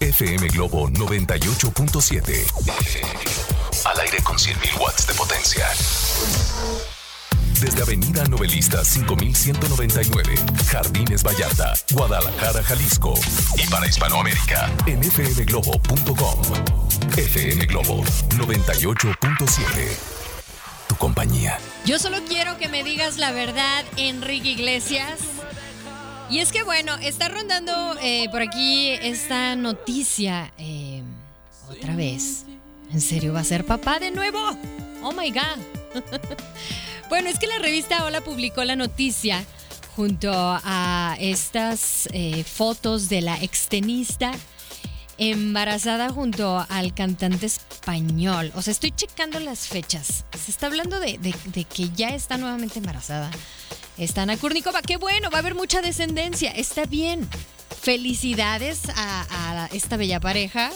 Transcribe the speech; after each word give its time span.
FM 0.00 0.48
Globo 0.48 0.88
98.7. 0.90 2.44
Al 3.84 4.00
aire 4.00 4.18
con 4.22 4.36
100.000 4.36 4.80
watts 4.80 5.06
de 5.06 5.14
potencia. 5.14 5.66
Desde 7.60 7.82
Avenida 7.82 8.24
Novelista 8.24 8.84
5199, 8.84 10.34
Jardines 10.70 11.22
Vallarta, 11.22 11.72
Guadalajara, 11.92 12.62
Jalisco. 12.62 13.14
Y 13.56 13.66
para 13.68 13.86
Hispanoamérica, 13.86 14.70
en 14.86 15.02
fmglobo.com. 15.02 16.42
FM 17.16 17.64
Globo 17.66 18.04
98.7. 18.36 19.64
Tu 20.88 20.96
compañía. 20.96 21.58
Yo 21.86 21.98
solo 21.98 22.18
quiero 22.28 22.58
que 22.58 22.68
me 22.68 22.84
digas 22.84 23.16
la 23.16 23.32
verdad, 23.32 23.84
Enrique 23.96 24.50
Iglesias. 24.50 25.35
Y 26.28 26.40
es 26.40 26.50
que 26.50 26.64
bueno, 26.64 26.94
está 26.96 27.28
rondando 27.28 27.96
eh, 28.02 28.28
por 28.30 28.42
aquí 28.42 28.90
esta 28.90 29.54
noticia 29.54 30.52
eh, 30.58 31.02
otra 31.70 31.94
vez. 31.94 32.44
¿En 32.92 33.00
serio 33.00 33.32
va 33.32 33.40
a 33.40 33.44
ser 33.44 33.64
papá 33.64 34.00
de 34.00 34.10
nuevo? 34.10 34.38
Oh 35.02 35.12
my 35.12 35.30
god. 35.30 36.02
bueno, 37.08 37.28
es 37.28 37.38
que 37.38 37.46
la 37.46 37.58
revista 37.58 38.04
Hola 38.04 38.22
publicó 38.22 38.64
la 38.64 38.74
noticia 38.74 39.44
junto 39.94 40.32
a 40.34 41.16
estas 41.20 42.08
eh, 42.12 42.42
fotos 42.42 43.08
de 43.08 43.20
la 43.20 43.36
extenista 43.42 44.32
embarazada 45.18 46.10
junto 46.10 46.66
al 46.68 46.92
cantante 46.92 47.46
español. 47.46 48.50
O 48.56 48.62
sea, 48.62 48.72
estoy 48.72 48.90
checando 48.90 49.38
las 49.38 49.68
fechas. 49.68 50.24
Se 50.36 50.50
está 50.50 50.66
hablando 50.66 50.98
de, 50.98 51.18
de 51.18 51.64
que 51.64 51.88
ya 51.90 52.08
está 52.10 52.36
nuevamente 52.36 52.80
embarazada. 52.80 53.30
Está 53.98 54.22
Ana 54.22 54.36
Kurnikova. 54.36 54.82
Qué 54.82 54.96
bueno, 54.98 55.30
va 55.30 55.38
a 55.38 55.40
haber 55.40 55.54
mucha 55.54 55.80
descendencia. 55.80 56.50
Está 56.50 56.84
bien. 56.84 57.26
Felicidades 57.80 58.82
a, 58.94 59.68
esta 59.72 59.96
bella 59.96 60.20
pareja. 60.20 60.70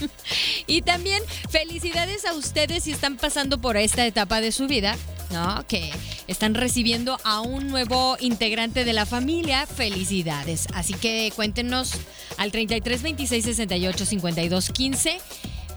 y 0.66 0.82
también 0.82 1.22
felicidades 1.50 2.24
a 2.24 2.34
ustedes 2.34 2.84
si 2.84 2.92
están 2.92 3.16
pasando 3.16 3.60
por 3.60 3.76
esta 3.76 4.06
etapa 4.06 4.40
de 4.40 4.52
su 4.52 4.66
vida, 4.66 4.96
¿no? 5.30 5.64
Que 5.66 5.92
están 6.28 6.54
recibiendo 6.54 7.18
a 7.24 7.40
un 7.40 7.68
nuevo 7.68 8.16
integrante 8.20 8.84
de 8.84 8.92
la 8.92 9.06
familia. 9.06 9.66
Felicidades. 9.66 10.66
Así 10.72 10.94
que 10.94 11.32
cuéntenos 11.36 11.92
al 12.38 12.52
33 12.52 13.02
26 13.02 13.44
68 13.44 14.06
52 14.06 14.70
15 14.70 15.18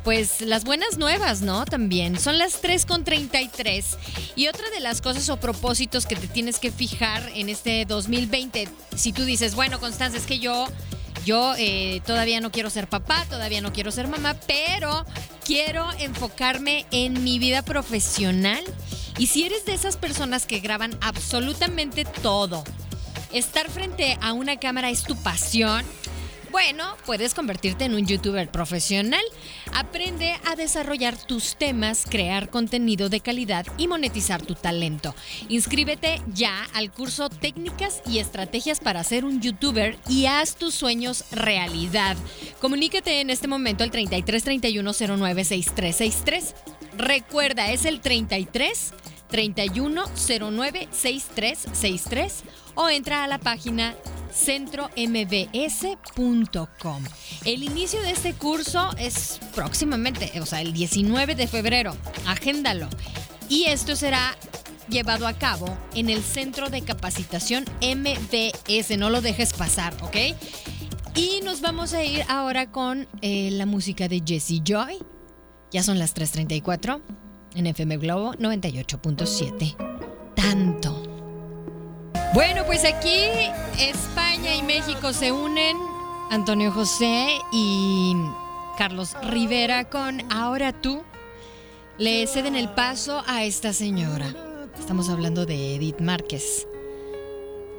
pues 0.09 0.41
las 0.41 0.63
buenas 0.63 0.97
nuevas, 0.97 1.41
¿no? 1.41 1.65
También. 1.65 2.19
Son 2.19 2.39
las 2.39 2.61
3 2.61 2.87
con 2.87 3.03
33. 3.03 3.95
Y 4.35 4.47
otra 4.47 4.67
de 4.71 4.79
las 4.79 5.01
cosas 5.01 5.29
o 5.29 5.39
propósitos 5.39 6.07
que 6.07 6.15
te 6.15 6.27
tienes 6.27 6.57
que 6.57 6.71
fijar 6.71 7.29
en 7.35 7.47
este 7.47 7.85
2020, 7.85 8.67
si 8.95 9.13
tú 9.13 9.23
dices, 9.23 9.53
bueno, 9.53 9.79
Constanza, 9.79 10.17
es 10.17 10.25
que 10.25 10.39
yo, 10.39 10.65
yo 11.25 11.53
eh, 11.59 12.01
todavía 12.07 12.41
no 12.41 12.51
quiero 12.51 12.71
ser 12.71 12.87
papá, 12.89 13.23
todavía 13.29 13.61
no 13.61 13.71
quiero 13.71 13.91
ser 13.91 14.07
mamá, 14.07 14.35
pero 14.47 15.05
quiero 15.45 15.87
enfocarme 15.99 16.87
en 16.89 17.23
mi 17.23 17.37
vida 17.37 17.61
profesional. 17.61 18.63
Y 19.19 19.27
si 19.27 19.43
eres 19.43 19.63
de 19.65 19.75
esas 19.75 19.95
personas 19.97 20.47
que 20.47 20.59
graban 20.59 20.97
absolutamente 21.01 22.03
todo, 22.03 22.63
estar 23.31 23.69
frente 23.69 24.17
a 24.21 24.33
una 24.33 24.59
cámara 24.59 24.89
es 24.89 25.03
tu 25.03 25.15
pasión 25.17 25.85
bueno, 26.51 26.95
puedes 27.05 27.33
convertirte 27.33 27.85
en 27.85 27.93
un 27.93 28.05
youtuber 28.05 28.49
profesional. 28.49 29.21
Aprende 29.73 30.35
a 30.45 30.55
desarrollar 30.55 31.17
tus 31.17 31.55
temas, 31.55 32.05
crear 32.09 32.49
contenido 32.49 33.09
de 33.09 33.19
calidad 33.19 33.65
y 33.77 33.87
monetizar 33.87 34.41
tu 34.41 34.55
talento. 34.55 35.15
Inscríbete 35.47 36.21
ya 36.33 36.65
al 36.73 36.91
curso 36.91 37.29
Técnicas 37.29 38.01
y 38.05 38.19
Estrategias 38.19 38.79
para 38.79 39.03
ser 39.03 39.25
un 39.25 39.41
youtuber 39.41 39.97
y 40.07 40.25
haz 40.25 40.55
tus 40.55 40.73
sueños 40.73 41.25
realidad. 41.31 42.17
Comunícate 42.59 43.21
en 43.21 43.29
este 43.29 43.47
momento 43.47 43.83
al 43.83 43.91
33 43.91 44.43
31 44.43 44.91
09 44.93 45.45
6363. 45.45 46.55
Recuerda, 46.97 47.71
es 47.71 47.85
el 47.85 48.01
33 48.01 48.93
31 49.29 50.03
09 50.51 50.87
6363 50.91 52.43
o 52.75 52.89
entra 52.89 53.23
a 53.23 53.27
la 53.27 53.37
página 53.37 53.95
centrombs.com. 54.31 57.03
El 57.45 57.63
inicio 57.63 58.01
de 58.01 58.11
este 58.11 58.33
curso 58.33 58.89
es 58.97 59.39
próximamente, 59.53 60.39
o 60.41 60.45
sea, 60.45 60.61
el 60.61 60.73
19 60.73 61.35
de 61.35 61.47
febrero. 61.47 61.95
Agéndalo. 62.25 62.89
Y 63.49 63.65
esto 63.65 63.95
será 63.95 64.35
llevado 64.89 65.27
a 65.27 65.33
cabo 65.33 65.77
en 65.95 66.09
el 66.09 66.23
Centro 66.23 66.69
de 66.69 66.81
Capacitación 66.81 67.65
MBS. 67.81 68.97
No 68.97 69.09
lo 69.09 69.21
dejes 69.21 69.53
pasar, 69.53 69.93
¿ok? 70.01 70.15
Y 71.15 71.41
nos 71.43 71.61
vamos 71.61 71.93
a 71.93 72.03
ir 72.03 72.23
ahora 72.27 72.71
con 72.71 73.07
eh, 73.21 73.49
la 73.51 73.65
música 73.65 74.07
de 74.07 74.21
Jesse 74.25 74.61
Joy. 74.63 74.97
Ya 75.71 75.83
son 75.83 75.99
las 75.99 76.15
3.34 76.15 77.01
en 77.55 77.67
FM 77.67 77.97
Globo 77.97 78.33
98.7. 78.33 79.75
Tanto. 80.35 81.08
Bueno, 82.31 82.63
pues 82.65 82.85
aquí 82.85 83.23
España 83.79 84.53
y 84.55 84.61
México 84.61 85.13
se 85.13 85.31
unen. 85.31 85.77
Antonio 86.29 86.71
José 86.71 87.39
y 87.51 88.13
Carlos 88.77 89.15
Rivera 89.23 89.89
con 89.89 90.21
Ahora 90.31 90.71
tú 90.71 91.01
le 91.97 92.27
ceden 92.27 92.55
el 92.55 92.69
paso 92.69 93.23
a 93.25 93.45
esta 93.45 93.73
señora. 93.73 94.33
Estamos 94.79 95.09
hablando 95.09 95.47
de 95.47 95.75
Edith 95.75 96.01
Márquez. 96.01 96.67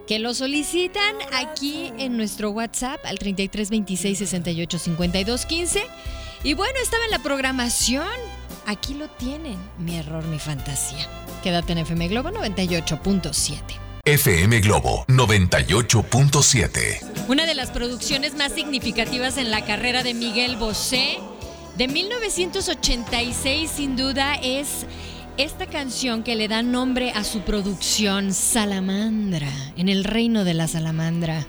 Que 0.08 0.18
lo 0.18 0.34
solicitan 0.34 1.14
aquí 1.32 1.92
en 1.98 2.16
nuestro 2.16 2.50
WhatsApp 2.50 2.98
al 3.04 3.20
33 3.20 3.70
26 3.70 4.18
68 4.18 4.78
52 4.78 5.46
15. 5.46 5.82
Y 6.42 6.54
bueno, 6.54 6.74
estaba 6.82 7.04
en 7.04 7.12
la 7.12 7.20
programación. 7.20 8.08
Aquí 8.66 8.94
lo 8.94 9.08
tienen. 9.10 9.56
Mi 9.78 9.94
error, 9.96 10.24
mi 10.24 10.40
fantasía. 10.40 11.08
Quédate 11.44 11.72
en 11.72 11.78
FM 11.78 12.08
Globo 12.08 12.30
98.7. 12.30 13.79
FM 14.04 14.60
Globo 14.60 15.04
98.7. 15.08 17.28
Una 17.28 17.44
de 17.44 17.54
las 17.54 17.70
producciones 17.70 18.34
más 18.34 18.52
significativas 18.52 19.36
en 19.36 19.50
la 19.50 19.62
carrera 19.64 20.02
de 20.02 20.14
Miguel 20.14 20.56
Bosé 20.56 21.18
de 21.76 21.86
1986 21.86 23.70
sin 23.70 23.96
duda 23.96 24.36
es 24.36 24.86
esta 25.36 25.66
canción 25.66 26.22
que 26.22 26.34
le 26.34 26.48
da 26.48 26.62
nombre 26.62 27.10
a 27.10 27.24
su 27.24 27.42
producción 27.42 28.32
Salamandra, 28.32 29.52
en 29.76 29.90
el 29.90 30.04
reino 30.04 30.44
de 30.44 30.54
la 30.54 30.66
Salamandra. 30.66 31.46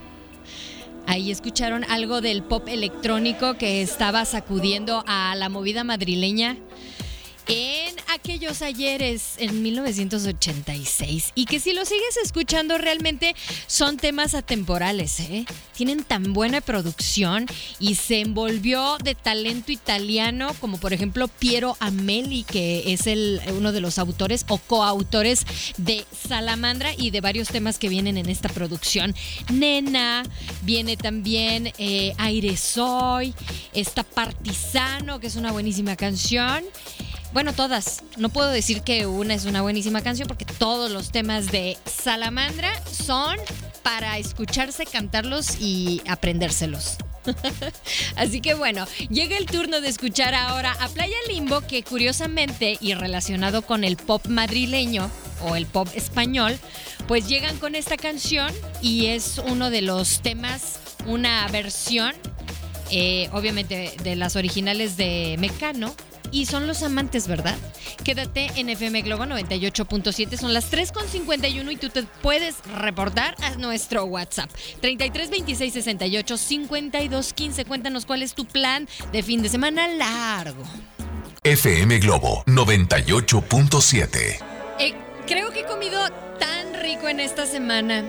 Ahí 1.07 1.31
escucharon 1.31 1.85
algo 1.85 2.19
del 2.19 2.43
pop 2.43 2.67
electrónico 2.67 3.53
que 3.53 3.81
estaba 3.81 4.25
sacudiendo 4.25 5.05
a 5.07 5.35
la 5.35 5.47
movida 5.47 5.85
madrileña 5.85 6.57
aquellos 8.13 8.61
ayeres 8.61 9.35
en 9.37 9.61
1986 9.63 11.31
y 11.35 11.45
que 11.45 11.59
si 11.59 11.73
lo 11.73 11.85
sigues 11.85 12.17
escuchando 12.23 12.77
realmente 12.77 13.35
son 13.67 13.97
temas 13.97 14.33
atemporales, 14.33 15.19
¿eh? 15.19 15.45
Tienen 15.75 16.03
tan 16.03 16.33
buena 16.33 16.61
producción 16.61 17.45
y 17.79 17.95
se 17.95 18.19
envolvió 18.19 18.97
de 19.03 19.15
talento 19.15 19.71
italiano 19.71 20.53
como 20.59 20.77
por 20.77 20.93
ejemplo 20.93 21.27
Piero 21.27 21.77
Ameli 21.79 22.43
que 22.43 22.93
es 22.93 23.07
el, 23.07 23.41
uno 23.57 23.71
de 23.71 23.81
los 23.81 23.97
autores 23.97 24.45
o 24.49 24.57
coautores 24.57 25.45
de 25.77 26.05
Salamandra 26.27 26.91
y 26.97 27.11
de 27.11 27.21
varios 27.21 27.47
temas 27.47 27.79
que 27.79 27.89
vienen 27.89 28.17
en 28.17 28.29
esta 28.29 28.49
producción. 28.49 29.15
Nena, 29.51 30.23
viene 30.63 30.97
también 30.97 31.71
eh, 31.77 32.13
Aire 32.17 32.57
Soy, 32.57 33.33
está 33.73 34.03
Partisano 34.03 35.19
que 35.19 35.27
es 35.27 35.35
una 35.35 35.51
buenísima 35.51 35.95
canción. 35.95 36.63
Bueno, 37.33 37.53
todas. 37.53 38.03
No 38.17 38.29
puedo 38.29 38.49
decir 38.49 38.81
que 38.81 39.05
una 39.07 39.33
es 39.33 39.45
una 39.45 39.61
buenísima 39.61 40.01
canción 40.01 40.27
porque 40.27 40.45
todos 40.45 40.91
los 40.91 41.11
temas 41.11 41.51
de 41.51 41.77
Salamandra 41.85 42.71
son 42.91 43.37
para 43.83 44.17
escucharse, 44.17 44.85
cantarlos 44.85 45.59
y 45.59 46.01
aprendérselos. 46.07 46.97
Así 48.15 48.41
que 48.41 48.53
bueno, 48.53 48.85
llega 49.09 49.37
el 49.37 49.45
turno 49.45 49.79
de 49.79 49.89
escuchar 49.89 50.33
ahora 50.33 50.75
a 50.79 50.89
Playa 50.89 51.15
Limbo, 51.27 51.61
que 51.61 51.83
curiosamente 51.83 52.77
y 52.81 52.93
relacionado 52.95 53.61
con 53.61 53.83
el 53.83 53.95
pop 53.95 54.25
madrileño 54.27 55.09
o 55.43 55.55
el 55.55 55.65
pop 55.65 55.87
español, 55.95 56.57
pues 57.07 57.27
llegan 57.27 57.57
con 57.57 57.75
esta 57.75 57.97
canción 57.97 58.51
y 58.81 59.07
es 59.07 59.39
uno 59.47 59.69
de 59.69 59.81
los 59.81 60.21
temas, 60.21 60.79
una 61.05 61.47
versión 61.47 62.13
eh, 62.93 63.29
obviamente 63.31 63.95
de 64.03 64.15
las 64.17 64.35
originales 64.35 64.97
de 64.97 65.37
Mecano. 65.39 65.95
Y 66.31 66.45
son 66.45 66.65
los 66.65 66.81
amantes, 66.81 67.27
¿verdad? 67.27 67.57
Quédate 68.03 68.49
en 68.55 68.69
FM 68.69 69.01
Globo 69.01 69.25
98.7. 69.25 70.37
Son 70.37 70.53
las 70.53 70.71
3.51 70.71 71.71
y 71.71 71.75
tú 71.75 71.89
te 71.89 72.03
puedes 72.03 72.55
reportar 72.77 73.35
a 73.41 73.55
nuestro 73.55 74.05
WhatsApp. 74.05 74.49
33 74.79 75.29
26 75.29 75.73
68 75.73 76.37
52 76.37 77.33
15. 77.33 77.65
Cuéntanos 77.65 78.05
cuál 78.05 78.23
es 78.23 78.33
tu 78.33 78.45
plan 78.45 78.87
de 79.11 79.23
fin 79.23 79.41
de 79.41 79.49
semana 79.49 79.87
largo. 79.89 80.63
FM 81.43 81.99
Globo 81.99 82.43
98.7. 82.45 84.39
Eh, 84.79 84.93
creo 85.27 85.51
que 85.51 85.61
he 85.61 85.65
comido 85.65 85.99
tan 86.39 86.73
rico 86.79 87.09
en 87.09 87.19
esta 87.19 87.45
semana 87.45 88.05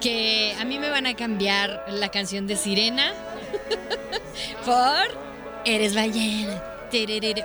que 0.00 0.54
a 0.58 0.64
mí 0.64 0.78
me 0.78 0.88
van 0.88 1.06
a 1.06 1.14
cambiar 1.14 1.84
la 1.88 2.10
canción 2.10 2.46
de 2.46 2.56
Sirena 2.56 3.12
por 4.64 5.30
Eres 5.64 5.94
ballena. 5.94 6.69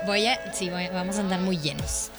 Voy 0.07 0.25
a, 0.25 0.53
sí, 0.53 0.69
vamos 0.69 1.17
a 1.17 1.19
andar 1.19 1.39
muy 1.39 1.57
llenos. 1.57 2.09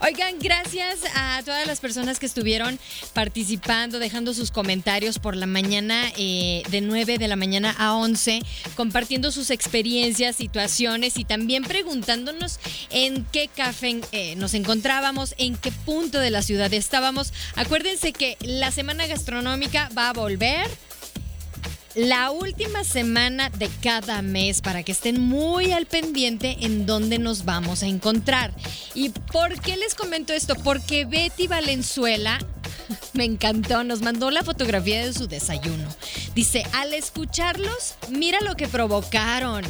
Oigan, 0.00 0.40
gracias 0.40 0.98
a 1.14 1.40
todas 1.44 1.64
las 1.68 1.78
personas 1.78 2.18
que 2.18 2.26
estuvieron 2.26 2.76
participando, 3.12 4.00
dejando 4.00 4.34
sus 4.34 4.50
comentarios 4.50 5.20
por 5.20 5.36
la 5.36 5.46
mañana, 5.46 6.10
eh, 6.16 6.64
de 6.70 6.80
9 6.80 7.18
de 7.18 7.28
la 7.28 7.36
mañana 7.36 7.72
a 7.78 7.94
11, 7.94 8.42
compartiendo 8.74 9.30
sus 9.30 9.50
experiencias, 9.50 10.34
situaciones 10.34 11.18
y 11.18 11.24
también 11.24 11.62
preguntándonos 11.62 12.58
en 12.90 13.24
qué 13.26 13.46
café 13.46 14.00
eh, 14.10 14.34
nos 14.34 14.54
encontrábamos, 14.54 15.36
en 15.38 15.56
qué 15.56 15.70
punto 15.70 16.18
de 16.18 16.30
la 16.30 16.42
ciudad 16.42 16.72
estábamos. 16.74 17.32
Acuérdense 17.54 18.12
que 18.12 18.36
la 18.40 18.72
semana 18.72 19.06
gastronómica 19.06 19.88
va 19.96 20.08
a 20.08 20.12
volver 20.14 20.68
la 21.94 22.30
última 22.30 22.84
semana 22.84 23.50
de 23.50 23.68
cada 23.82 24.22
mes 24.22 24.62
para 24.62 24.82
que 24.82 24.92
estén 24.92 25.20
muy 25.20 25.72
al 25.72 25.86
pendiente 25.86 26.56
en 26.60 26.86
dónde 26.86 27.18
nos 27.18 27.44
vamos 27.44 27.82
a 27.82 27.86
encontrar. 27.86 28.52
¿Y 28.94 29.10
por 29.10 29.60
qué 29.60 29.76
les 29.76 29.94
comento 29.94 30.32
esto? 30.32 30.54
Porque 30.54 31.04
Betty 31.04 31.46
Valenzuela 31.48 32.38
me 33.12 33.24
encantó, 33.24 33.84
nos 33.84 34.00
mandó 34.00 34.30
la 34.30 34.42
fotografía 34.42 35.04
de 35.04 35.12
su 35.12 35.26
desayuno. 35.26 35.88
Dice, 36.34 36.64
al 36.72 36.94
escucharlos, 36.94 37.94
mira 38.10 38.40
lo 38.40 38.56
que 38.56 38.68
provocaron. 38.68 39.64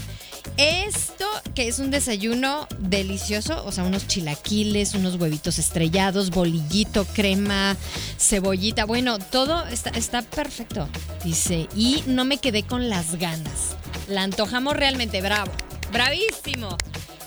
Esto 0.56 1.27
que 1.55 1.69
es 1.69 1.79
un 1.79 1.91
desayuno 1.91 2.67
delicioso, 2.79 3.65
o 3.65 3.73
sea, 3.73 3.85
unos 3.85 4.06
chilaquiles, 4.06 4.94
unos 4.94 5.17
huevitos 5.17 5.59
estrellados, 5.59 6.31
bolillito, 6.31 7.05
crema, 7.06 7.77
cebollita, 8.19 8.85
bueno, 8.85 9.19
todo 9.19 9.65
está, 9.67 10.23
perfecto, 10.23 10.89
dice, 11.25 11.69
y 11.75 12.03
no 12.06 12.25
me 12.25 12.39
quedé 12.39 12.65
con 12.65 12.89
las 12.89 13.17
ganas. 13.17 13.77
La 14.09 14.23
antojamos 14.23 14.77
realmente, 14.77 15.21
bravo, 15.23 15.53
bravísimo. 15.93 16.77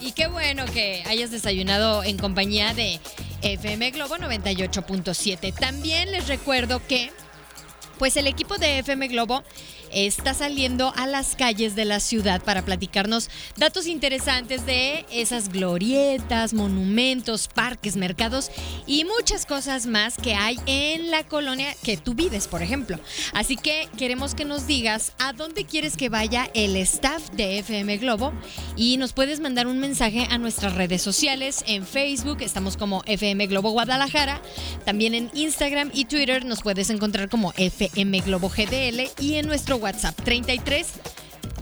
Y 0.02 0.12
qué 0.12 0.28
bueno 0.28 0.66
que 0.66 1.04
hayas 1.08 1.32
desayunado 1.32 2.04
en 2.04 2.18
compañía 2.18 2.74
de 2.74 3.00
FM 3.42 3.92
Globo 3.92 4.18
98.7. 4.18 5.54
También 5.54 6.12
les 6.12 6.28
recuerdo 6.28 6.82
que, 6.86 7.12
pues 7.98 8.18
el 8.18 8.28
equipo 8.28 8.58
de 8.58 8.80
FM 8.80 9.08
Globo 9.08 9.44
está 9.96 10.34
saliendo 10.34 10.94
a 10.96 11.08
las 11.08 11.36
calles 11.36 11.76
de 11.76 11.86
la 11.86 12.02
ciudad 12.02 12.44
para 12.44 12.66
platicarnos 12.66 13.30
datos 13.56 13.88
interesantes 13.88 14.66
de 14.66 15.06
esas 15.10 15.50
glorietas, 15.50 16.54
monumentos, 16.54 17.48
parques, 17.48 17.96
mercados 17.96 18.52
y 18.86 19.06
muchas 19.06 19.46
cosas 19.46 19.88
más 19.88 20.18
que 20.18 20.36
hay 20.36 20.60
en 20.66 21.12
la 21.12 21.24
colonia 21.24 21.74
que 21.82 21.96
tú 21.96 22.14
vives, 22.14 22.48
por 22.48 22.62
ejemplo. 22.62 23.00
Así 23.34 23.56
que 23.56 23.88
queremos 23.98 24.36
que 24.36 24.44
nos 24.44 24.68
digas 24.68 25.14
a 25.18 25.32
dónde 25.32 25.64
quieres 25.64 25.96
que 25.96 26.10
vaya 26.10 26.50
el 26.54 26.76
staff 26.76 27.30
de 27.32 27.60
FM 27.60 27.98
Globo 27.98 28.34
y 28.76 28.98
nos 28.98 29.14
puedes 29.14 29.40
mandar 29.40 29.68
un 29.68 29.80
mensaje 29.80 30.28
a 30.30 30.38
nuestras 30.38 30.76
redes 30.76 31.02
sociales. 31.02 31.64
En 31.68 31.86
Facebook 31.86 32.42
estamos 32.42 32.76
como 32.76 33.02
FM 33.06 33.48
Globo 33.48 33.72
Guadalajara, 33.72 34.42
también 34.84 35.16
en 35.16 35.32
Instagram 35.34 35.90
y 35.94 36.06
Twitter 36.06 36.44
nos 36.44 36.62
puedes 36.62 36.90
encontrar 36.90 37.30
como 37.30 37.54
FM 37.56 38.20
Globo 38.20 38.50
GDL 38.50 39.10
y 39.20 39.36
en 39.36 39.48
nuestro 39.48 39.78
WhatsApp 39.86 40.20
33 40.24 40.88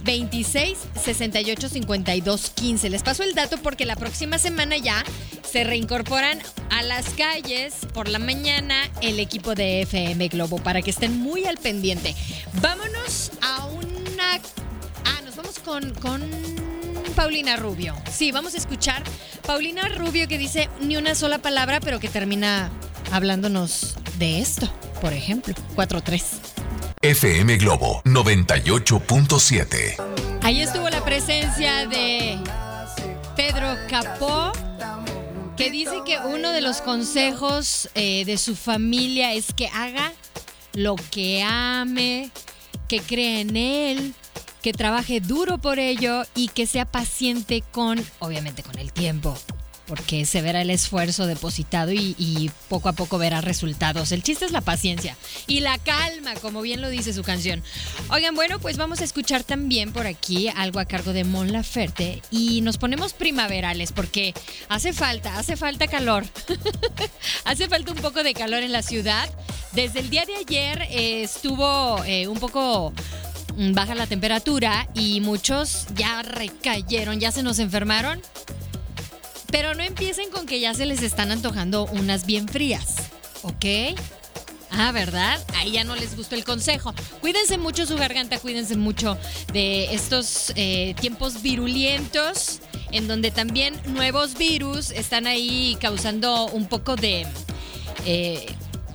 26 0.02 0.78
68 1.02 1.68
52 1.68 2.50
15. 2.54 2.88
Les 2.88 3.02
paso 3.02 3.22
el 3.22 3.34
dato 3.34 3.58
porque 3.58 3.84
la 3.84 3.96
próxima 3.96 4.38
semana 4.38 4.78
ya 4.78 5.04
se 5.42 5.62
reincorporan 5.62 6.38
a 6.70 6.82
las 6.82 7.10
calles 7.10 7.74
por 7.92 8.08
la 8.08 8.18
mañana 8.18 8.76
el 9.02 9.20
equipo 9.20 9.54
de 9.54 9.82
FM 9.82 10.28
Globo 10.28 10.56
para 10.56 10.80
que 10.80 10.88
estén 10.88 11.18
muy 11.18 11.44
al 11.44 11.58
pendiente. 11.58 12.14
Vámonos 12.62 13.30
a 13.42 13.66
una. 13.66 14.40
Ah, 15.04 15.20
nos 15.22 15.36
vamos 15.36 15.58
con, 15.58 15.92
con 15.94 16.22
Paulina 17.14 17.56
Rubio. 17.56 17.94
Sí, 18.10 18.32
vamos 18.32 18.54
a 18.54 18.56
escuchar 18.56 19.02
Paulina 19.46 19.86
Rubio 19.88 20.28
que 20.28 20.38
dice 20.38 20.70
ni 20.80 20.96
una 20.96 21.14
sola 21.14 21.38
palabra, 21.40 21.80
pero 21.80 22.00
que 22.00 22.08
termina 22.08 22.70
hablándonos 23.12 23.96
de 24.18 24.40
esto, 24.40 24.72
por 25.02 25.12
ejemplo. 25.12 25.54
4-3. 25.76 26.53
FM 27.04 27.58
Globo 27.58 28.00
98.7. 28.06 29.96
Ahí 30.40 30.62
estuvo 30.62 30.88
la 30.88 31.04
presencia 31.04 31.86
de 31.86 32.38
Pedro 33.36 33.76
Capó, 33.90 34.50
que 35.54 35.70
dice 35.70 36.00
que 36.06 36.18
uno 36.20 36.50
de 36.50 36.62
los 36.62 36.80
consejos 36.80 37.90
eh, 37.94 38.24
de 38.24 38.38
su 38.38 38.56
familia 38.56 39.34
es 39.34 39.52
que 39.52 39.68
haga 39.68 40.14
lo 40.72 40.96
que 40.96 41.42
ame, 41.42 42.30
que 42.88 43.02
crea 43.02 43.40
en 43.40 43.58
él, 43.58 44.14
que 44.62 44.72
trabaje 44.72 45.20
duro 45.20 45.58
por 45.58 45.78
ello 45.78 46.22
y 46.34 46.48
que 46.48 46.66
sea 46.66 46.86
paciente 46.86 47.62
con, 47.70 48.02
obviamente, 48.18 48.62
con 48.62 48.78
el 48.78 48.94
tiempo 48.94 49.36
porque 49.86 50.24
se 50.24 50.42
verá 50.42 50.62
el 50.62 50.70
esfuerzo 50.70 51.26
depositado 51.26 51.92
y, 51.92 52.50
poco 52.68 52.88
a 52.88 52.92
poco 52.92 53.18
verá 53.18 53.40
resultados. 53.40 54.12
El 54.12 54.22
chiste 54.22 54.44
es 54.44 54.52
la 54.52 54.60
paciencia 54.60 55.16
y 55.46 55.60
la 55.60 55.78
calma, 55.78 56.34
como 56.36 56.62
bien 56.62 56.80
lo 56.80 56.88
dice 56.88 57.12
su 57.12 57.22
canción. 57.22 57.62
Oigan, 58.08 58.34
bueno, 58.34 58.58
pues 58.58 58.76
vamos 58.76 59.00
a 59.00 59.04
escuchar 59.04 59.44
también 59.44 59.92
por 59.92 60.06
aquí 60.06 60.48
algo 60.48 60.80
a 60.80 60.84
cargo 60.84 61.12
de 61.12 61.24
Mon 61.24 61.52
Laferte 61.52 62.22
y 62.30 62.60
nos 62.62 62.78
ponemos 62.78 63.12
primaverales 63.12 63.92
porque 63.92 64.34
hace 64.68 64.92
falta, 64.92 65.38
hace 65.38 65.56
falta 65.56 65.86
calor. 65.86 66.24
hace 67.44 67.68
falta 67.68 67.92
un 67.92 67.98
poco 67.98 68.22
de 68.22 68.34
calor 68.34 68.62
en 68.62 68.72
la 68.72 68.82
ciudad. 68.82 69.28
Desde 69.72 70.00
el 70.00 70.10
día 70.10 70.24
de 70.24 70.36
ayer 70.36 70.82
eh, 70.90 71.22
estuvo 71.22 72.02
eh, 72.04 72.28
un 72.28 72.38
poco 72.38 72.92
mm, 73.56 73.74
baja 73.74 73.94
la 73.94 74.06
temperatura 74.06 74.88
y 74.94 75.20
muchos 75.20 75.86
ya 75.94 76.22
recayeron, 76.22 77.20
ya 77.20 77.30
se 77.30 77.42
nos 77.42 77.58
enfermaron. 77.58 78.20
Pero 79.54 79.72
no 79.72 79.84
empiecen 79.84 80.30
con 80.30 80.46
que 80.46 80.58
ya 80.58 80.74
se 80.74 80.84
les 80.84 81.00
están 81.04 81.30
antojando 81.30 81.86
unas 81.86 82.26
bien 82.26 82.48
frías, 82.48 82.96
¿ok? 83.42 83.94
Ah, 84.68 84.90
¿verdad? 84.90 85.40
Ahí 85.54 85.70
ya 85.70 85.84
no 85.84 85.94
les 85.94 86.16
gustó 86.16 86.34
el 86.34 86.42
consejo. 86.42 86.92
Cuídense 87.20 87.56
mucho 87.56 87.86
su 87.86 87.94
garganta, 87.94 88.40
cuídense 88.40 88.74
mucho 88.76 89.16
de 89.52 89.94
estos 89.94 90.52
eh, 90.56 90.96
tiempos 91.00 91.40
virulentos, 91.40 92.62
en 92.90 93.06
donde 93.06 93.30
también 93.30 93.80
nuevos 93.86 94.36
virus 94.36 94.90
están 94.90 95.28
ahí 95.28 95.78
causando 95.80 96.46
un 96.46 96.66
poco 96.66 96.96
de, 96.96 97.24
eh, 98.06 98.46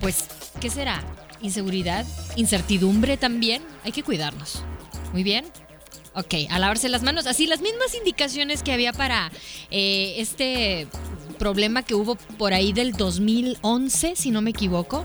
pues, 0.02 0.26
¿qué 0.60 0.68
será? 0.68 1.02
Inseguridad, 1.40 2.04
incertidumbre 2.36 3.16
también. 3.16 3.62
Hay 3.82 3.92
que 3.92 4.02
cuidarnos. 4.02 4.62
Muy 5.14 5.22
bien. 5.22 5.46
Ok, 6.14 6.34
a 6.50 6.58
lavarse 6.58 6.88
las 6.88 7.02
manos. 7.02 7.26
Así, 7.26 7.46
las 7.46 7.60
mismas 7.60 7.94
indicaciones 7.94 8.62
que 8.62 8.72
había 8.72 8.92
para 8.92 9.30
eh, 9.70 10.14
este 10.18 10.88
problema 11.38 11.82
que 11.82 11.94
hubo 11.94 12.16
por 12.16 12.52
ahí 12.52 12.72
del 12.72 12.92
2011, 12.92 14.16
si 14.16 14.30
no 14.30 14.42
me 14.42 14.50
equivoco, 14.50 15.04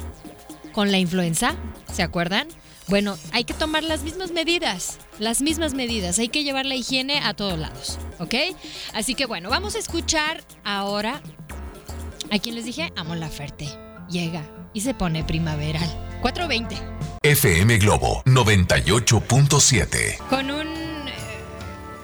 con 0.73 0.91
la 0.91 0.97
influenza. 0.97 1.55
¿Se 1.93 2.03
acuerdan? 2.03 2.47
Bueno, 2.87 3.17
hay 3.31 3.45
que 3.45 3.53
tomar 3.53 3.83
las 3.83 4.03
mismas 4.03 4.31
medidas, 4.31 4.99
las 5.17 5.41
mismas 5.41 5.73
medidas. 5.73 6.19
Hay 6.19 6.29
que 6.29 6.43
llevar 6.43 6.65
la 6.65 6.75
higiene 6.75 7.19
a 7.19 7.33
todos 7.33 7.57
lados, 7.57 7.97
¿ok? 8.19 8.35
Así 8.93 9.15
que 9.15 9.25
bueno, 9.25 9.49
vamos 9.49 9.75
a 9.75 9.79
escuchar 9.79 10.43
ahora 10.63 11.21
a 12.31 12.39
quien 12.39 12.55
les 12.55 12.65
dije, 12.65 12.91
Amo 12.95 13.15
la 13.15 13.29
Ferte. 13.29 13.67
Llega 14.09 14.43
y 14.73 14.81
se 14.81 14.93
pone 14.93 15.23
primaveral. 15.23 15.89
420. 16.21 16.75
FM 17.23 17.77
Globo 17.77 18.21
98.7. 18.25 20.17
Con 20.29 20.51
un 20.51 20.64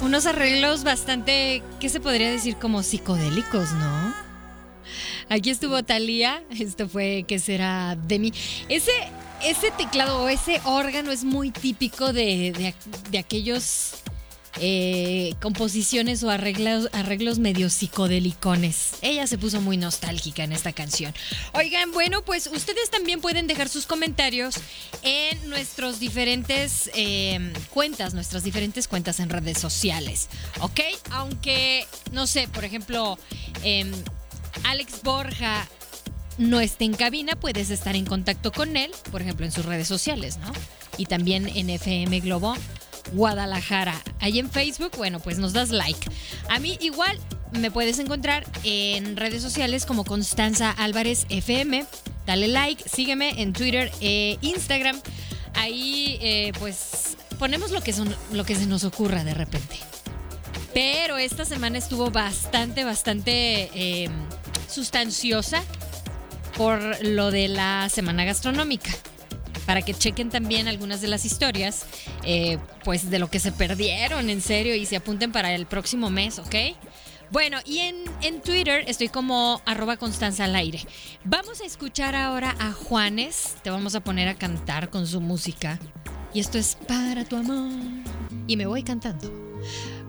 unos 0.02 0.26
arreglos 0.26 0.84
bastante, 0.84 1.64
¿qué 1.80 1.90
se 1.90 2.00
podría 2.00 2.30
decir? 2.32 2.56
Como 2.58 2.84
psicodélicos, 2.84 3.72
¿no? 3.74 4.14
Aquí 5.30 5.50
estuvo 5.50 5.84
Talía, 5.84 6.44
esto 6.60 6.90
fue, 6.90 7.24
¿qué 7.28 7.40
será? 7.40 7.96
De 7.96 8.20
mí. 8.20 8.34
Ese, 8.68 8.92
ese 9.44 9.72
teclado 9.72 10.24
o 10.24 10.28
ese 10.28 10.60
órgano 10.66 11.12
es 11.12 11.24
muy 11.24 11.52
típico 11.52 12.12
de, 12.12 12.74
de, 13.10 13.18
aquellos 13.18 13.94
eh, 14.60 15.34
composiciones 15.42 16.24
o 16.24 16.30
arreglos, 16.30 16.90
arreglos 16.92 17.40
medio 17.40 17.70
psicodelicones. 17.70 18.96
Ella 19.02 19.26
se 19.26 19.38
puso 19.38 19.62
muy 19.62 19.78
nostálgica 19.78 20.44
en 20.44 20.52
esta 20.52 20.74
canción. 20.74 21.14
Oigan, 21.54 21.92
bueno, 21.92 22.22
pues 22.24 22.48
ustedes 22.48 22.90
también 22.90 23.22
pueden 23.22 23.48
dejar 23.48 23.70
sus 23.70 23.86
comentarios 23.86 24.56
en 25.04 25.50
nuestros 25.50 26.00
diferentes 26.00 26.92
eh, 26.94 27.54
cuentas, 27.70 28.14
nuestras 28.14 28.44
diferentes 28.44 28.88
cuentas 28.88 29.20
en 29.20 29.30
redes 29.30 29.58
sociales, 29.58 30.30
¿ok? 30.60 30.82
Aunque, 31.12 31.88
no 32.12 32.28
sé, 32.28 32.48
por 32.48 32.66
ejemplo, 32.66 33.18
em, 33.64 33.92
Alex 34.64 35.02
Borja 35.02 35.68
no 36.38 36.60
esté 36.60 36.86
en 36.86 36.94
cabina, 36.94 37.36
puedes 37.36 37.70
estar 37.70 37.96
en 37.96 38.06
contacto 38.06 38.52
con 38.52 38.76
él, 38.76 38.92
por 39.12 39.22
ejemplo, 39.22 39.46
en 39.46 39.52
sus 39.52 39.66
redes 39.66 39.88
sociales, 39.88 40.38
¿no? 40.38 40.52
Y 40.98 41.06
también 41.06 41.48
en 41.48 41.70
FM 41.70 42.20
Globo 42.20 42.56
Guadalajara. 43.12 44.02
Ahí 44.20 44.40
en 44.40 44.50
Facebook, 44.50 44.92
bueno, 44.98 45.20
pues 45.20 45.38
nos 45.38 45.54
das 45.54 45.70
like. 45.70 46.10
A 46.50 46.60
mí 46.60 46.78
igual 46.82 47.20
me 47.52 47.72
puedes 47.72 48.00
encontrar 48.00 48.46
en 48.64 49.18
redes 49.18 49.42
sociales 49.42 49.86
como 49.86 50.06
Constanza 50.06 50.72
Álvarez 50.72 51.26
FM. 51.30 51.86
Dale 52.26 52.48
like, 52.48 52.88
sígueme 52.88 53.42
en 53.42 53.54
Twitter 53.54 53.92
e 54.00 54.38
Instagram. 54.42 55.02
Ahí 55.56 56.18
eh, 56.22 56.54
pues 56.60 57.18
ponemos 57.40 57.72
lo 57.72 57.82
que, 57.82 57.94
son, 57.94 58.16
lo 58.32 58.46
que 58.46 58.56
se 58.56 58.66
nos 58.68 58.84
ocurra 58.84 59.24
de 59.24 59.34
repente. 59.34 59.78
Pero 60.74 61.18
esta 61.18 61.44
semana 61.44 61.78
estuvo 61.78 62.12
bastante, 62.12 62.84
bastante 62.86 63.70
eh, 63.74 64.10
sustanciosa 64.70 65.62
por 66.56 66.80
lo 67.06 67.32
de 67.32 67.50
la 67.50 67.90
semana 67.90 68.24
gastronómica. 68.24 68.92
Para 69.66 69.82
que 69.82 69.94
chequen 69.94 70.30
también 70.30 70.68
algunas 70.68 71.02
de 71.02 71.08
las 71.08 71.26
historias, 71.26 71.86
eh, 72.24 72.58
pues 72.84 73.10
de 73.10 73.20
lo 73.20 73.30
que 73.30 73.40
se 73.40 73.52
perdieron, 73.52 74.30
en 74.30 74.42
serio, 74.42 74.76
y 74.76 74.86
se 74.86 74.96
apunten 74.96 75.32
para 75.32 75.54
el 75.54 75.66
próximo 75.66 76.10
mes, 76.10 76.40
¿ok? 76.40 76.56
Bueno, 77.32 77.60
y 77.66 77.80
en, 77.80 77.96
en 78.22 78.42
Twitter 78.42 78.84
estoy 78.88 79.08
como 79.08 79.62
arroba 79.66 79.96
Constanza 79.96 80.44
al 80.44 80.56
aire. 80.56 80.86
Vamos 81.24 81.62
a 81.62 81.66
escuchar 81.66 82.14
ahora 82.14 82.56
a 82.60 82.74
Juanes. 82.74 83.56
Te 83.64 83.70
vamos 83.70 83.96
a 83.96 84.02
poner 84.02 84.28
a 84.28 84.36
cantar 84.36 84.90
con 84.90 85.08
su 85.08 85.22
música. 85.22 85.80
Y 86.34 86.42
esto 86.42 86.58
es 86.58 86.78
para 86.88 87.24
tu 87.24 87.38
amor. 87.38 87.72
Y 88.48 88.58
me 88.58 88.66
voy 88.66 88.84
cantando. 88.84 89.32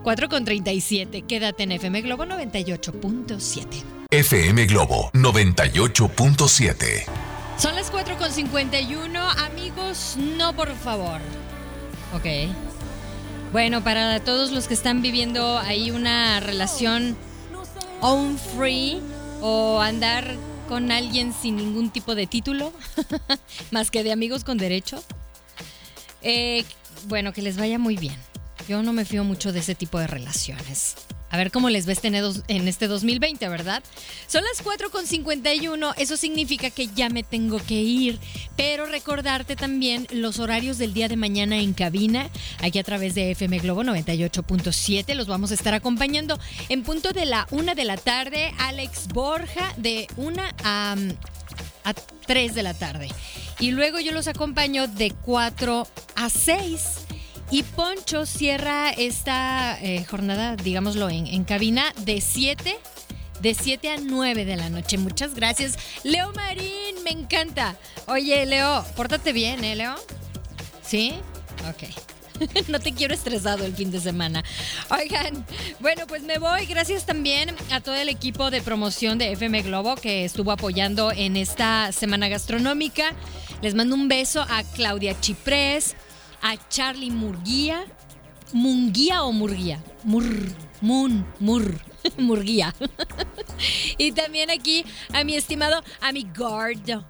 4 0.02 0.28
con 0.28 0.44
37. 0.44 1.22
Quédate 1.22 1.62
en 1.62 1.72
FM 1.72 2.02
Globo 2.02 2.24
98.7. 2.24 3.66
FM 4.10 4.66
Globo 4.66 5.10
98.7. 5.14 7.31
Son 7.58 7.76
las 7.76 7.90
4 7.90 8.16
con 8.18 8.30
51. 8.32 9.20
Amigos, 9.20 10.16
no 10.18 10.54
por 10.54 10.74
favor. 10.74 11.20
Ok. 12.14 12.26
Bueno, 13.52 13.84
para 13.84 14.20
todos 14.20 14.50
los 14.50 14.66
que 14.66 14.74
están 14.74 15.02
viviendo 15.02 15.58
ahí 15.58 15.90
una 15.90 16.40
relación 16.40 17.16
on 18.00 18.38
free 18.38 19.00
o 19.40 19.80
andar 19.80 20.36
con 20.68 20.90
alguien 20.90 21.34
sin 21.34 21.56
ningún 21.56 21.90
tipo 21.90 22.14
de 22.14 22.26
título, 22.26 22.72
más 23.70 23.90
que 23.90 24.02
de 24.02 24.12
amigos 24.12 24.42
con 24.42 24.58
derecho, 24.58 25.02
eh, 26.22 26.64
bueno, 27.08 27.32
que 27.32 27.42
les 27.42 27.56
vaya 27.58 27.78
muy 27.78 27.96
bien. 27.96 28.16
Yo 28.68 28.82
no 28.82 28.92
me 28.92 29.04
fío 29.04 29.22
mucho 29.24 29.52
de 29.52 29.60
ese 29.60 29.74
tipo 29.74 29.98
de 29.98 30.06
relaciones. 30.06 30.94
A 31.32 31.38
ver 31.38 31.50
cómo 31.50 31.70
les 31.70 31.88
va 31.88 31.92
este 31.92 32.08
en 32.08 32.68
este 32.68 32.88
2020, 32.88 33.48
¿verdad? 33.48 33.82
Son 34.26 34.44
las 34.44 34.62
4.51, 34.62 35.94
eso 35.96 36.18
significa 36.18 36.68
que 36.68 36.88
ya 36.88 37.08
me 37.08 37.22
tengo 37.22 37.58
que 37.58 37.80
ir, 37.80 38.18
pero 38.54 38.84
recordarte 38.84 39.56
también 39.56 40.06
los 40.10 40.38
horarios 40.38 40.76
del 40.76 40.92
día 40.92 41.08
de 41.08 41.16
mañana 41.16 41.58
en 41.58 41.72
cabina, 41.72 42.28
aquí 42.60 42.78
a 42.78 42.84
través 42.84 43.14
de 43.14 43.30
FM 43.30 43.60
Globo 43.60 43.82
98.7, 43.82 45.14
los 45.14 45.26
vamos 45.26 45.52
a 45.52 45.54
estar 45.54 45.72
acompañando 45.72 46.38
en 46.68 46.82
punto 46.82 47.12
de 47.12 47.24
la 47.24 47.46
una 47.50 47.74
de 47.74 47.86
la 47.86 47.96
tarde, 47.96 48.52
Alex 48.58 49.08
Borja 49.08 49.72
de 49.78 50.08
una 50.16 50.54
a, 50.62 50.96
a 51.84 51.94
3 52.26 52.54
de 52.54 52.62
la 52.62 52.74
tarde. 52.74 53.08
Y 53.58 53.70
luego 53.70 54.00
yo 54.00 54.12
los 54.12 54.28
acompaño 54.28 54.86
de 54.86 55.12
4 55.22 55.86
a 56.16 56.28
6. 56.28 56.82
Y 57.52 57.64
Poncho 57.64 58.24
cierra 58.24 58.92
esta 58.92 59.78
eh, 59.78 60.06
jornada, 60.08 60.56
digámoslo, 60.56 61.10
en, 61.10 61.44
cabina 61.44 61.92
de 61.98 62.22
7 62.22 62.78
de 63.42 63.54
7 63.54 63.90
a 63.90 63.96
9 63.98 64.46
de 64.46 64.56
la 64.56 64.70
noche. 64.70 64.96
Muchas 64.96 65.34
gracias. 65.34 65.76
Leo 66.02 66.32
Marín, 66.32 67.04
me 67.04 67.10
encanta. 67.10 67.76
Oye, 68.06 68.46
Leo, 68.46 68.82
pórtate 68.96 69.34
bien, 69.34 69.62
¿eh, 69.64 69.76
Leo? 69.76 69.96
¿Sí? 70.82 71.12
Ok. 71.68 71.90
no 72.68 72.80
te 72.80 72.94
quiero 72.94 73.12
estresado 73.12 73.66
el 73.66 73.74
fin 73.74 73.90
de 73.90 74.00
semana. 74.00 74.42
Oigan, 74.88 75.44
bueno, 75.78 76.06
pues 76.06 76.22
me 76.22 76.38
voy. 76.38 76.64
Gracias 76.64 77.04
también 77.04 77.54
a 77.70 77.82
todo 77.82 77.96
el 77.96 78.08
equipo 78.08 78.50
de 78.50 78.62
promoción 78.62 79.18
de 79.18 79.30
FM 79.32 79.60
Globo 79.60 79.96
que 79.96 80.24
estuvo 80.24 80.52
apoyando 80.52 81.12
en 81.12 81.36
esta 81.36 81.92
semana 81.92 82.28
gastronómica. 82.28 83.12
Les 83.60 83.74
mando 83.74 83.94
un 83.94 84.08
beso 84.08 84.40
a 84.40 84.64
Claudia 84.74 85.20
Chiprés, 85.20 85.96
a 86.42 86.56
Charlie 86.68 87.10
Murguía. 87.10 87.84
¿Munguía 88.52 89.22
o 89.22 89.32
Murguía? 89.32 89.82
Mur, 90.04 90.24
Mun, 90.82 91.24
Mur, 91.40 91.80
Murguía. 92.18 92.74
y 93.96 94.12
también 94.12 94.50
aquí 94.50 94.84
a 95.14 95.24
mi 95.24 95.36
estimado, 95.36 95.82
a 96.00 96.12
mi 96.12 96.24
gordo. 96.36 97.04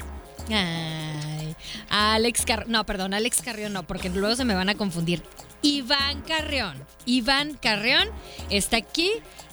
Ay, 0.51 1.57
Alex 1.89 2.45
Carrión. 2.45 2.71
No, 2.71 2.85
perdón, 2.87 3.15
Alex 3.15 3.43
Carrión 3.43 3.73
no, 3.73 3.83
porque 3.83 4.09
luego 4.09 4.37
se 4.37 4.45
me 4.45 4.55
van 4.55 4.69
a 4.69 4.77
confundir. 4.77 5.23
Iván 5.62 6.23
Carrión. 6.23 6.85
Iván 7.07 7.55
Carrión 7.55 8.09
está 8.51 8.77
aquí 8.77 9.11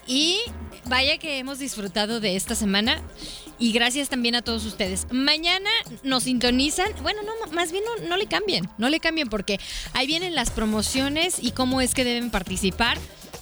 y 0.09 0.39
vaya 0.85 1.19
que 1.19 1.37
hemos 1.37 1.59
disfrutado 1.59 2.19
de 2.19 2.35
esta 2.35 2.55
semana. 2.55 2.99
Y 3.59 3.73
gracias 3.73 4.09
también 4.09 4.35
a 4.35 4.41
todos 4.41 4.65
ustedes. 4.65 5.05
Mañana 5.11 5.69
nos 6.01 6.23
sintonizan. 6.23 6.91
Bueno, 7.03 7.21
no, 7.23 7.51
más 7.51 7.71
bien 7.71 7.83
no, 8.07 8.17
le 8.17 8.25
cambien. 8.25 8.67
No 8.77 8.89
le 8.89 8.99
cambien 8.99 9.29
porque 9.29 9.59
ahí 9.93 10.07
vienen 10.07 10.33
las 10.33 10.49
promociones 10.49 11.37
y 11.39 11.51
cómo 11.51 11.79
es 11.79 11.93
que 11.93 12.03
deben 12.03 12.31
participar 12.31 12.97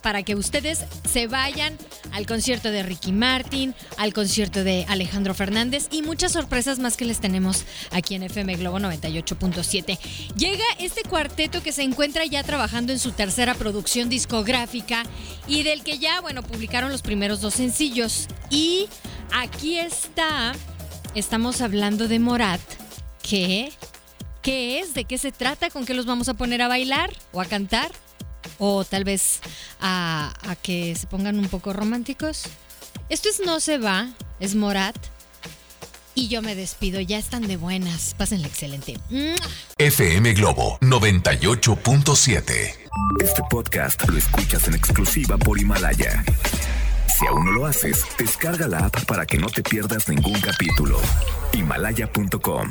para 0.07 0.23
que 0.23 0.35
ustedes 0.35 0.85
se 1.03 1.27
vayan 1.27 1.77
al 2.13 2.25
concierto 2.25 2.71
de 2.71 2.81
Ricky 2.81 3.11
Martin, 3.11 3.75
al 3.97 4.13
concierto 4.13 4.63
de 4.63 4.85
Alejandro 4.87 5.33
Fernández 5.33 5.89
y 5.91 6.01
muchas 6.01 6.31
sorpresas 6.31 6.79
más 6.79 6.95
que 6.95 7.03
les 7.03 7.19
tenemos 7.19 7.65
aquí 7.91 8.15
en 8.15 8.23
FM 8.23 8.55
Globo 8.55 8.79
98.7. 8.79 9.99
Llega 10.37 10.63
este 10.79 11.03
cuarteto 11.03 11.61
que 11.61 11.73
se 11.73 11.83
encuentra 11.83 12.23
ya 12.23 12.41
trabajando 12.41 12.93
en 12.93 12.99
su 12.99 13.11
tercera 13.11 13.53
producción 13.53 14.07
discográfica 14.07 15.03
y 15.45 15.63
del 15.63 15.83
que 15.83 15.99
ya, 15.99 16.21
bueno, 16.21 16.41
publicaron 16.41 16.89
los 16.89 17.01
primeros 17.01 17.41
dos 17.41 17.55
sencillos. 17.55 18.29
Y 18.49 18.87
aquí 19.33 19.77
está, 19.77 20.53
estamos 21.15 21.59
hablando 21.59 22.07
de 22.07 22.19
Morat, 22.19 22.61
que... 23.21 23.73
¿Qué 24.41 24.79
es? 24.79 24.93
¿De 24.93 25.03
qué 25.03 25.17
se 25.17 25.33
trata? 25.33 25.69
¿Con 25.69 25.85
qué 25.85 25.93
los 25.93 26.05
vamos 26.05 26.29
a 26.29 26.33
poner 26.33 26.61
a 26.61 26.69
bailar 26.69 27.11
o 27.33 27.41
a 27.41 27.45
cantar? 27.45 27.91
O 28.59 28.85
tal 28.85 29.03
vez 29.03 29.39
a, 29.79 30.33
a, 30.47 30.55
que 30.55 30.95
se 30.95 31.07
pongan 31.07 31.39
un 31.39 31.49
poco 31.49 31.73
románticos. 31.73 32.43
Esto 33.09 33.29
es 33.29 33.41
No 33.45 33.59
se 33.59 33.77
va, 33.77 34.09
es 34.39 34.55
Morat. 34.55 34.95
Y 36.15 36.29
yo 36.29 36.41
me 36.41 36.55
despido, 36.55 36.99
ya 36.99 37.19
están 37.19 37.47
de 37.47 37.57
buenas. 37.57 38.15
Pásenle 38.15 38.47
excelente. 38.47 38.97
FM 39.77 40.33
Globo 40.33 40.79
98.7. 40.81 42.73
Este 43.23 43.41
podcast 43.49 44.07
lo 44.09 44.17
escuchas 44.17 44.67
en 44.67 44.73
exclusiva 44.73 45.37
por 45.37 45.59
Himalaya. 45.59 46.23
Si 47.17 47.27
aún 47.27 47.45
no 47.45 47.51
lo 47.51 47.65
haces, 47.67 48.03
descarga 48.17 48.67
la 48.67 48.79
app 48.79 49.05
para 49.05 49.27
que 49.27 49.37
no 49.37 49.47
te 49.47 49.61
pierdas 49.61 50.09
ningún 50.09 50.39
capítulo. 50.39 50.99
Himalaya.com 51.53 52.65